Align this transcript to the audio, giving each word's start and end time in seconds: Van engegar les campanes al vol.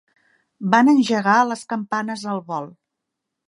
Van 0.75 0.89
engegar 0.93 1.37
les 1.51 1.65
campanes 1.75 2.27
al 2.35 2.45
vol. 2.51 2.75